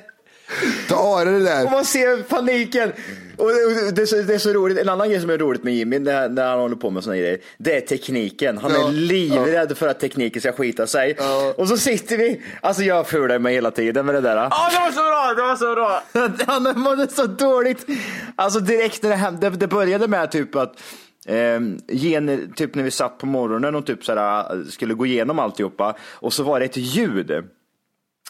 [0.88, 1.70] Ta av det Och där.
[1.70, 2.92] man ser paniken.
[3.36, 4.78] Och det, det, är så, det är så roligt.
[4.78, 7.16] En annan grej som är roligt med Jimmy när, när han håller på med såna
[7.16, 8.58] grejer, det är tekniken.
[8.58, 11.14] Han Ja, är livrädd för att tekniken ska skita sig.
[11.18, 11.54] Ja.
[11.56, 14.36] Och så sitter vi, alltså jag fular mig hela tiden med det där.
[14.36, 16.02] Ja, det var så bra, det var så bra!
[16.46, 17.86] Han mådde så dåligt.
[18.36, 20.74] Alltså direkt när det hände, det började med typ att
[21.28, 25.96] Eh, gen, typ när vi satt på morgonen och typ såhär, skulle gå igenom alltihopa
[26.00, 27.44] och så var det ett ljud.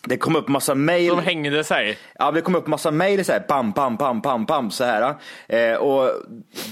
[0.05, 1.09] Det kom upp massa mail.
[1.09, 1.99] De hängde sig.
[2.15, 5.15] Ja, det kom upp massa mejl så här, bam, bam, bam, bam, bam, så här.
[5.49, 6.11] Eh, och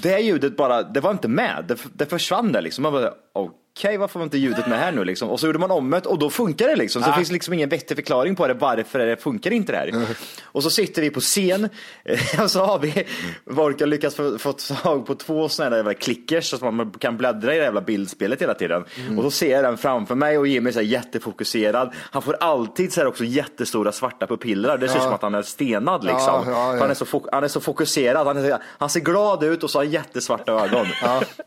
[0.02, 1.64] det ljudet bara, det var inte med.
[1.68, 2.82] Det, det försvann där liksom.
[2.82, 5.30] Man bara, okej, varför var inte ljudet med här nu liksom?
[5.30, 7.02] Och så gjorde man om det och då funkar det liksom.
[7.02, 10.06] Så det finns liksom ingen vettig förklaring på det, varför det funkar inte det här.
[10.44, 11.68] Och så sitter vi på scen
[12.04, 13.06] eh, och så har vi,
[13.44, 17.54] Volker lyckats få, få tag på två sådana jävla klickers så att man kan bläddra
[17.54, 18.84] i det jävla bildspelet hela tiden.
[19.16, 21.92] Och så ser jag den framför mig och Jimmy är jättefokuserad.
[21.96, 24.78] Han får alltid så här också jättestora svarta pupiller.
[24.78, 26.20] Det ser ut som att han är stenad liksom.
[26.24, 26.80] Ja, ja, ja.
[26.80, 28.26] Han, är så han är så fokuserad.
[28.26, 30.86] Han, är, han ser glad ut och så har han jättesvarta ögon.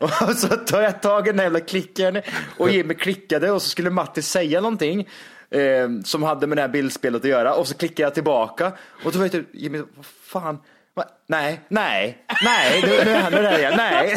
[0.00, 2.19] och så tar jag tag i den här jävla klickern
[2.58, 5.08] och Jimmy klickade och så skulle Matti säga någonting.
[5.50, 8.72] Eh, som hade med det här bildspelet att göra och så klickade jag tillbaka
[9.04, 10.58] och då vet typ, du, Jimmy, vad fan,
[11.26, 13.74] Nej, nej, nej, nu, nu händer det här igen.
[13.76, 14.16] Nej,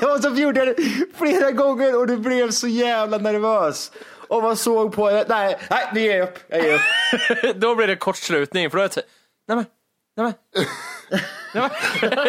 [0.00, 0.82] det var så gjorde jag det
[1.18, 3.92] flera gånger och du blev så jävla nervös.
[4.28, 7.56] Och man såg på det, nej, nej, nu ger jag upp, jag ger upp.
[7.60, 9.02] Då blir det kortslutning, för då är det
[9.48, 9.66] nej men,
[10.16, 10.34] nej men.
[11.54, 11.70] Nej,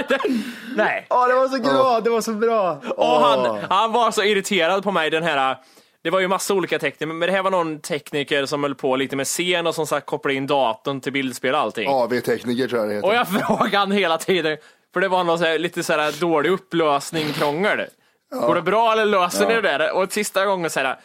[0.10, 0.44] men.
[0.76, 1.06] Nej.
[1.10, 2.82] Åh, det var så bra, det var så bra.
[2.98, 5.58] Och han, han var så irriterad på mig, den här
[6.04, 8.96] det var ju massa olika tekniker, men det här var någon tekniker som höll på
[8.96, 11.90] lite med scen och som sagt kopplade in datorn till bildspel och allting.
[11.90, 13.08] AV-tekniker tror jag det heter.
[13.08, 14.58] Och jag frågade han hela tiden,
[14.94, 17.88] för det var någon så här, lite så här dålig upplösning, krångel.
[18.32, 19.92] Går det bra eller löser ni det där?
[19.96, 21.00] Och sista gången så här,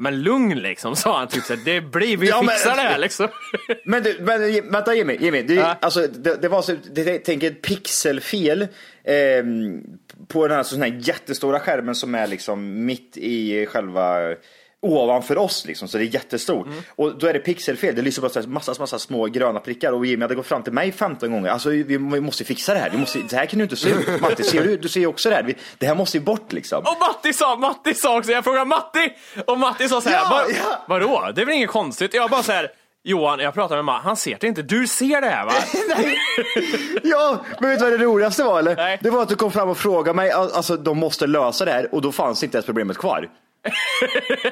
[0.00, 1.28] men lugn liksom, sa han.
[1.28, 3.28] Typ så det blir, vi Ja, men- fixar det här liksom.
[3.84, 5.76] Men, du, men vänta Jimmy, Jimmy det, Ja.
[5.80, 8.66] alltså, det, det var så, det, tänk ett pixelfel
[9.04, 9.82] ehm,
[10.28, 14.34] på den här, sån här jättestora skärmen som är liksom mitt i själva
[14.82, 16.66] ovanför oss liksom, så det är jättestort.
[16.66, 16.78] Mm.
[16.96, 20.22] Och då är det pixelfel, det lyser bara massa, massa små gröna prickar och Jimmy
[20.24, 21.50] hade gått fram till mig 15 gånger.
[21.50, 23.94] Alltså vi, vi måste fixa det här, vi måste, det här kan du inte se.
[24.20, 24.76] Matti, ser du?
[24.76, 25.42] Du ser ju också det här.
[25.42, 26.78] Vi, det här måste ju bort liksom.
[26.78, 29.12] Och Matti sa, Matti sa också, jag frågade Matti,
[29.46, 30.84] och Matti sa så här, Ja, Va, ja.
[30.88, 31.30] vadå?
[31.34, 32.14] Det är väl inget konstigt?
[32.14, 32.68] Jag bara så här,
[33.04, 35.52] Johan, jag pratar med Matti, han ser det inte, du ser det här va?
[37.02, 38.76] Ja, men vet du vad det roligaste var eller?
[38.76, 38.98] Nej.
[39.02, 41.70] Det var att du kom fram och frågade mig, al- alltså de måste lösa det
[41.72, 43.28] här och då fanns inte ens problemet kvar.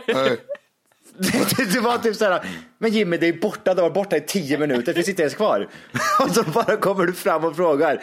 [0.07, 0.37] Nej.
[1.19, 2.45] Det, det, det var typ såhär,
[2.79, 5.35] men Jimmy det är borta, det var borta i tio minuter, det finns inte ens
[5.35, 5.69] kvar.
[6.21, 8.03] Och så bara kommer du fram och frågar,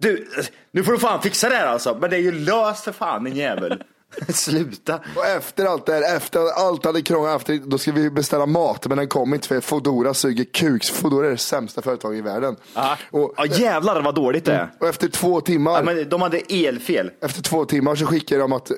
[0.00, 0.28] du,
[0.70, 3.24] nu får du fan fixa det här alltså, men det är ju löst för fan
[3.24, 3.82] din jävel.
[4.28, 5.00] Sluta.
[5.16, 8.86] Och efter allt det här, efter allt hade krånglat efter, då ska vi beställa mat,
[8.86, 10.84] men den kom inte för Foodora suger kuk.
[10.84, 12.56] Foodora är det sämsta företaget i världen.
[13.10, 14.70] Och, Ja jävlar vad dåligt det är.
[14.80, 17.10] och efter två timmar, Ja, men de hade elfel.
[17.22, 18.76] efter två timmar så skickade de att eh,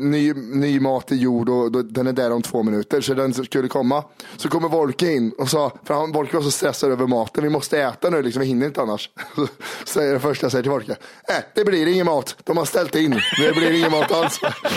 [0.00, 3.00] ny, ny mat är gjord och då, den är där om två minuter.
[3.00, 4.04] Så den skulle komma.
[4.36, 7.50] Så kommer Volke in och sa, för han, Volke var så stressad över maten, vi
[7.50, 9.10] måste äta nu, liksom, vi hinner inte annars.
[9.34, 9.46] Så
[9.84, 10.92] säger det första jag säger till Volke,
[11.28, 14.40] äh, det blir ingen mat, de har ställt in, det blir ingen mat alls.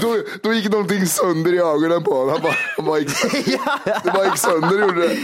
[0.00, 3.08] då, då gick någonting sönder i ögonen på honom, han bara, han bara gick,
[4.04, 5.16] det bara gick sönder gjorde det.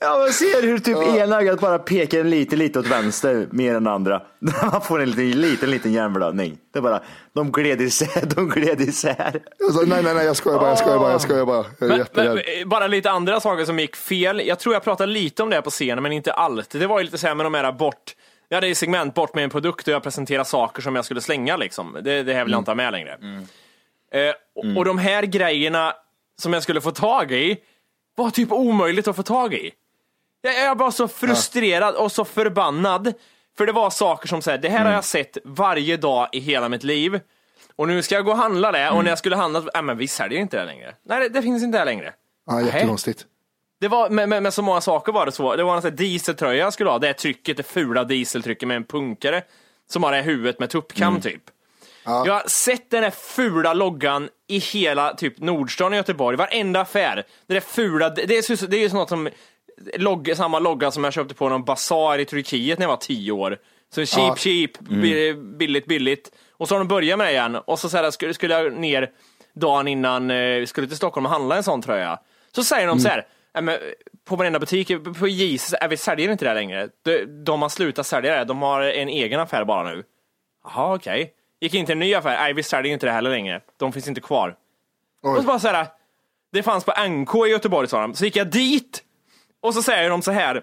[0.00, 3.86] Ja, man ser hur typ ena ögat bara pekar lite, lite åt vänster mer än
[3.86, 4.22] andra.
[4.72, 6.58] Man får en liten, liten, liten hjärnblödning.
[6.72, 7.02] Det är bara,
[7.32, 9.42] de gled isär, de gled isär.
[9.72, 11.64] Sa, nej, nej, nej, jag skojar bara, jag skojar bara, jag skojar bara.
[11.78, 14.42] Jag är Men, men, eh, bara lite andra saker som gick fel.
[14.46, 16.70] Jag tror jag pratade lite om det här på scenen, men inte allt.
[16.70, 18.14] Det var ju lite så här med de här bort,
[18.48, 21.20] jag hade ju segment bort med en produkt och jag presenterade saker som jag skulle
[21.20, 21.98] slänga liksom.
[22.02, 23.18] Det, det här vill jag inte ha med längre.
[24.12, 25.94] Eh, och, och de här grejerna
[26.42, 27.56] som jag skulle få tag i
[28.16, 29.70] var typ omöjligt att få tag i.
[30.40, 33.14] Jag, jag var så frustrerad och så förbannad.
[33.58, 36.68] För det var saker som säger, det här har jag sett varje dag i hela
[36.68, 37.20] mitt liv.
[37.76, 39.98] Och nu ska jag gå och handla det och när jag skulle handla, äh, men
[39.98, 40.94] vi säljer inte det längre.
[41.02, 42.12] Nej, det, det finns inte det längre.
[42.46, 43.26] Ja, jättekonstigt.
[43.80, 45.56] Det var, med, med, med så många saker var det så.
[45.56, 48.76] Det var en sån dieseltröja jag skulle ha, det är trycket, det fula dieseltrycket med
[48.76, 49.42] en punkare.
[49.90, 51.42] Som har det här huvudet med tuppkam typ.
[52.26, 57.24] Jag har sett den här fula loggan i hela typ Nordstan i Göteborg, varenda affär.
[57.46, 59.28] Det där fula, det är, det är ju något som,
[59.96, 63.32] logg, samma logga som jag köpte på någon basar i Turkiet när jag var tio
[63.32, 63.58] år.
[63.94, 66.32] Så cheap cheap, bi- billigt billigt.
[66.52, 69.10] Och så har de börjat med det igen, och så, så här, skulle, jag ner
[69.54, 72.18] dagen innan eh, vi skulle till Stockholm och handla en sån tröja.
[72.54, 73.26] Så säger de så här, "Nej,
[73.60, 73.78] men,
[74.24, 76.88] på varenda butik, på Jesus, vi säljer inte det längre.
[77.04, 80.04] De, de har slutat sälja det, de har en egen affär bara nu.
[80.64, 81.34] Jaha, okej.
[81.60, 83.60] Gick in till en ny affär, nej vi säljer inte det heller längre.
[83.76, 84.56] De finns inte kvar.
[85.22, 85.30] Oj.
[85.30, 85.86] Och så bara så här,
[86.52, 88.14] det fanns på NK i Göteborg sa de.
[88.14, 89.02] Så gick jag dit,
[89.60, 90.62] och så säger de så här,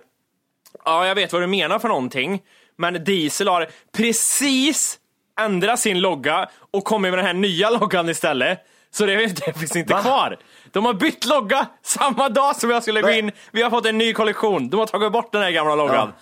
[0.85, 2.41] ja jag vet vad du menar för någonting,
[2.77, 3.67] men Diesel har
[3.97, 4.99] precis
[5.39, 8.59] ändrat sin logga och kommit med den här nya loggan istället.
[8.91, 10.37] Så det, det finns inte kvar.
[10.75, 13.31] De har bytt logga samma dag som jag skulle gå in.
[13.51, 14.69] Vi har fått en ny kollektion.
[14.69, 16.13] De har tagit bort den här gamla loggan.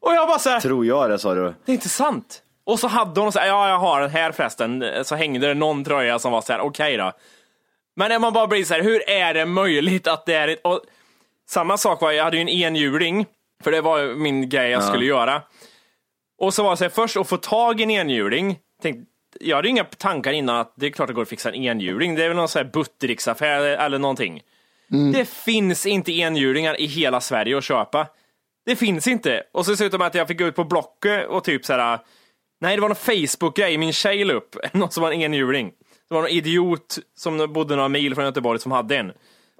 [0.00, 1.54] Och jag bara så här, Tror jag det sa du.
[1.64, 2.42] det är inte sant.
[2.64, 5.54] Och så hade hon så här, ja jag har den här förresten, så hängde det
[5.54, 7.12] någon tröja som var så här, okej då.
[7.96, 10.60] Men när man bara blir så här, hur är det möjligt att det är ett...
[10.64, 10.80] Och
[11.48, 13.26] samma sak var, jag hade ju en enhjuling,
[13.64, 15.42] för det var min grej jag skulle göra.
[16.38, 19.56] Och så var det så här, först att få tag i en enhjuling, tänkte, jag
[19.56, 22.24] hade inga tankar innan att det är klart det går att fixa en enhjuling, det
[22.24, 24.42] är väl någon sån här Buttericks-affär eller någonting.
[25.12, 28.06] Det finns inte enhjulingar i hela Sverige att köpa.
[28.66, 29.42] Det finns inte.
[29.52, 31.98] Och så dessutom att jag fick gå ut på Blocket och typ så här.
[32.60, 34.56] Nej, det var någon Facebook-grej min tjej la upp.
[34.72, 35.72] Någon som var en enhjuling.
[36.08, 39.12] Det var någon idiot som bodde några mil från Göteborg som hade en.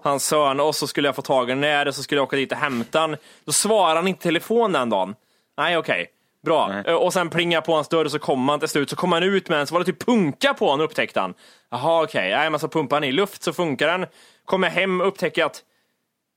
[0.02, 2.24] Hans son, och så skulle jag få tag i den där, och så skulle jag
[2.24, 3.16] åka dit och hämta den.
[3.44, 5.14] Då svarade han inte telefon den dagen.
[5.58, 6.06] Nej, okej.
[6.42, 6.82] Bra.
[6.86, 9.12] Eh, Och sen plingade på hans dörr och så kom han till slut, så kom
[9.12, 11.34] han ut med den, så var det typ punka på honom upptäckte han.
[11.70, 12.30] Jaha, okej.
[12.30, 14.06] Nej, men så pumpade han i luft så funkar den.
[14.44, 15.62] Kommer hem och upptäcker att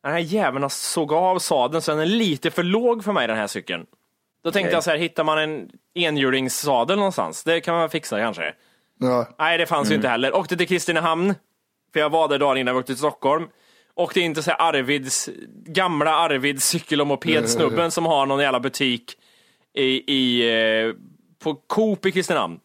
[0.03, 3.27] den här jäveln har såg av sadeln så den är lite för låg för mig
[3.27, 3.85] den här cykeln.
[4.43, 4.73] Då tänkte Okej.
[4.75, 7.43] jag så här, hittar man en enhjulingssadel någonstans?
[7.43, 8.53] Det kan man fixa kanske.
[8.99, 9.27] Ja.
[9.39, 10.35] Nej, det fanns ju inte heller.
[10.35, 11.33] Åkte till Kristinehamn,
[11.93, 13.47] för jag var där dagen innan jag åkte till Stockholm.
[13.95, 15.29] Åkte in till så här Arvids,
[15.65, 19.17] gamla Arvids cykel och mopedsnubben som har någon jävla butik
[19.75, 20.49] i, i,
[20.87, 20.93] eh,
[21.43, 22.59] på Coop i Kristinehamn.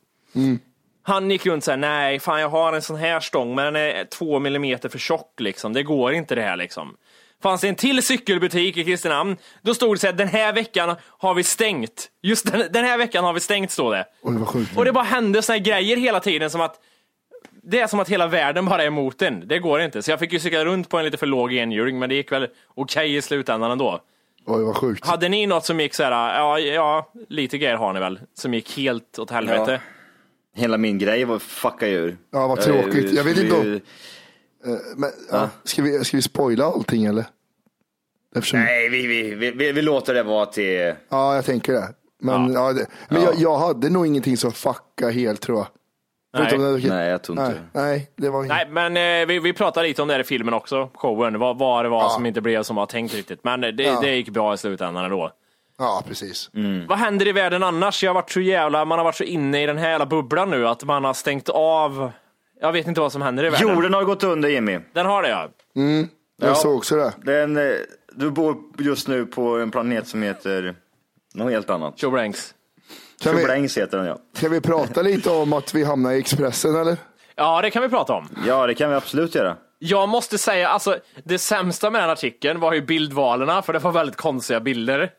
[1.03, 4.05] Han gick runt sa nej, fan jag har en sån här stång men den är
[4.05, 5.73] två millimeter för tjock liksom.
[5.73, 6.97] Det går inte det här liksom.
[7.43, 10.97] Fanns det en till cykelbutik i Kristinehamn, då stod det så här, den här veckan
[11.03, 12.11] har vi stängt.
[12.23, 14.07] Just den, den här veckan har vi stängt, stod det.
[14.23, 14.77] Oj, vad sjukt.
[14.77, 16.81] Och det bara hände såna här grejer hela tiden som att
[17.63, 19.49] det är som att hela världen bara är emot en.
[19.49, 20.03] Det går inte.
[20.03, 22.33] Så jag fick ju cykla runt på en lite för låg enhjuling, men det gick
[22.33, 24.01] väl okej i slutändan ändå.
[24.47, 25.07] Oj, vad sjukt.
[25.07, 28.55] Hade ni något som gick så här, ja, ja, lite grejer har ni väl, som
[28.55, 29.81] gick helt åt helvete?
[30.57, 32.17] Hela min grej var fucka ur.
[32.31, 33.13] Ja, vad Eh, tråkigt.
[33.13, 33.81] Jag vet inte om-
[34.97, 35.49] Men, ja.
[35.65, 37.25] ska, vi, ska vi spoila allting eller?
[38.37, 40.95] Eftersom, Nej, vi, vi, vi, vi, vi låter det vara till...
[41.09, 41.89] Ja, jag tänker det.
[42.23, 42.73] Men, ja.
[42.73, 45.67] det, men Jag, jag hade nog ingenting som fucka helt tror jag.
[46.33, 46.59] Nej.
[46.59, 48.57] det- Nej, jag tror inte nej, nej, det var inget.
[48.73, 51.59] Nej, men eh, vi, vi pratade lite om det här i filmen också, showen, vad,
[51.59, 53.45] vad det var som inte blev som var tänkt riktigt.
[53.45, 54.01] Men det, Ja.
[54.01, 55.31] det gick bra i slutändan ändå.
[55.79, 56.51] Ja, precis.
[56.89, 58.03] Vad händer i världen annars?
[58.03, 60.51] Jag har varit så jävla, man har varit så inne i den här jävla bubblan
[60.51, 62.11] nu att man har stängt av.
[62.61, 63.69] Jag vet inte vad som händer i världen.
[63.69, 64.79] Jorden har gått under Jimmy.
[64.93, 65.49] Den har det ja.
[66.43, 66.55] Jag Ja.
[66.55, 67.13] såg också det.
[67.23, 67.73] Den, eh,
[68.13, 70.75] du bor just nu på en planet som heter
[71.35, 71.99] något helt annat.
[71.99, 72.55] Tjobrängs.
[73.23, 74.19] Kan heter den ja.
[74.39, 76.97] kan vi prata lite om att vi hamnar i Expressen eller?
[77.37, 78.29] Ja, det kan vi prata om.
[78.47, 79.57] Ja, det kan vi absolut göra.
[79.79, 83.93] Jag måste säga, alltså det sämsta med den artikeln var ju bildvalerna, för det var
[83.93, 85.11] väldigt konstiga bilder.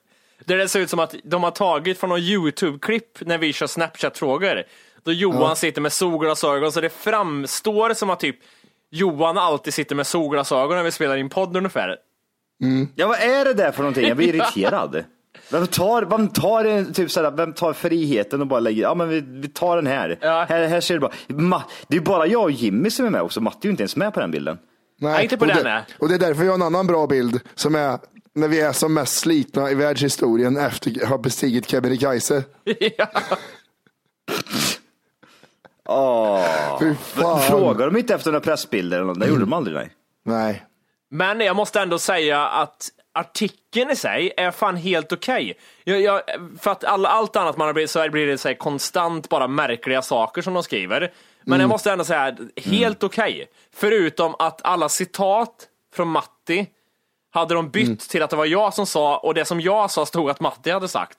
[0.45, 3.67] Där det ser ut som att de har tagit från någon YouTube-klipp när vi kör
[3.67, 4.63] Snapchat-frågor.
[5.03, 8.35] Då Johan sitter med solglasögon, så det framstår som att typ
[8.89, 11.97] Johan alltid sitter med solglasögon när vi spelar in podd ungefär.
[12.95, 14.07] Ja, vad är det där för någonting?
[14.07, 15.03] Jag blir irriterad.
[15.51, 19.09] Vem tar, vem tar, en, typ såhär, vem tar friheten och bara lägger, ja men
[19.09, 20.19] vi, vi tar den här.
[20.21, 20.45] Ja.
[20.49, 20.67] här.
[20.67, 21.11] Här ser det bara.
[21.27, 23.83] Ma, det är bara jag och Jimmy som är med också, Matte är ju inte
[23.83, 24.57] ens med på den bilden.
[24.99, 25.83] Nej, inte på och den, det, nej.
[25.99, 27.99] Och det är därför vi har en annan bra bild som är
[28.35, 32.43] när vi är som mest slitna i världshistorien efter att ha bestigit Kebnekaise.
[32.97, 33.07] ja.
[36.97, 37.41] Fan.
[37.41, 39.19] Frågar de inte efter några pressbilder eller något?
[39.19, 39.89] Det gjorde de aldrig nej.
[40.23, 40.65] Nej.
[41.09, 45.57] Men jag måste ändå säga att artikeln i sig är fan helt okej.
[45.83, 46.21] Jag,
[46.59, 49.29] för att all, allt annat man har blivit så här blir det så här konstant
[49.29, 51.13] bara märkliga saker som de skriver.
[51.43, 53.47] Men jag måste ändå säga helt okej.
[53.73, 56.67] Förutom att alla citat från Matti
[57.33, 60.05] hade de bytt till att det var jag som sa och det som jag sa
[60.05, 61.17] stod att Matti hade sagt.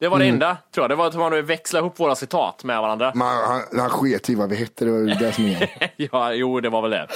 [0.00, 0.90] Det var det enda, tror jag.
[0.90, 3.12] Det var att man växlade ihop våra citat med varandra.
[3.14, 5.70] Men han, han sket i vad vi hette, det var det som är.
[5.96, 7.08] ja, jo, det var väl det.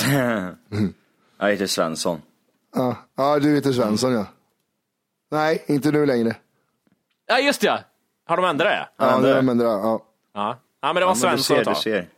[1.39, 2.23] Jag heter Svensson.
[2.75, 4.27] Ja, ja du heter Svensson ja.
[5.31, 6.37] Nej, inte nu längre.
[7.27, 7.85] Ja, just det.
[8.27, 8.89] Har de ändrat det?
[9.05, 10.03] Ja, det- det men det, ja.
[10.35, 10.59] Ja.
[10.83, 11.75] Ja, men det var Ja, men du Svensson ser, ett tag.
[11.75, 12.09] du ser.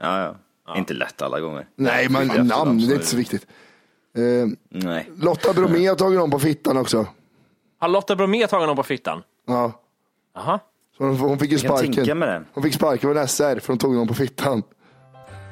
[0.00, 0.34] Ja,
[0.66, 0.76] ja.
[0.76, 1.66] Inte lätt alla gånger.
[1.76, 3.46] Nej, men namn, det är inte så viktigt.
[4.16, 4.22] Eh,
[4.68, 5.10] Nej.
[5.16, 7.06] Lotta Bromé har tagit någon på fittan också.
[7.78, 9.22] Har Lotta Bromé tagit någon på fittan?
[9.46, 9.72] Ja.
[10.34, 10.60] Jaha.
[10.96, 12.18] Så hon, hon fick ju Jag kan tänka sparken.
[12.18, 12.44] mig det.
[12.52, 14.62] Hon fick sparken från SR för hon tog någon på fittan.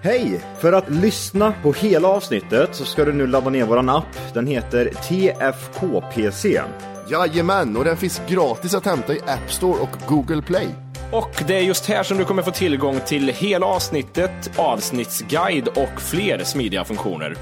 [0.03, 0.41] Hej!
[0.59, 4.35] För att lyssna på hela avsnittet så ska du nu ladda ner våran app.
[4.35, 6.63] Den heter TFKPC.
[7.11, 10.69] Jajamän, och den finns gratis att hämta i App Store och Google Play.
[11.13, 16.01] Och det är just här som du kommer få tillgång till hela avsnittet, avsnittsguide och
[16.01, 17.37] fler smidiga funktioner.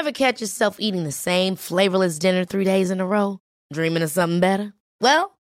[0.00, 3.38] Ever catch yourself eating the same flavorless dinner three days in a row?
[3.74, 4.72] Dreaming of something better?
[5.00, 5.33] Well,